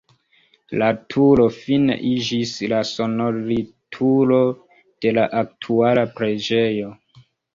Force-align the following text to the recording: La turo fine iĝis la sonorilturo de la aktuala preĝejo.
La 0.81 0.85
turo 1.15 1.43
fine 1.57 1.97
iĝis 2.11 2.53
la 2.71 2.79
sonorilturo 2.93 4.41
de 5.05 5.13
la 5.19 5.27
aktuala 5.43 6.07
preĝejo. 6.17 6.91